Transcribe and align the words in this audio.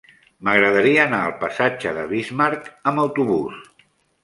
M'agradaria 0.45 1.03
anar 1.03 1.19
al 1.25 1.35
passatge 1.43 1.93
de 1.99 2.07
Bismarck 2.15 2.73
amb 2.93 3.05
autobús. 3.07 3.65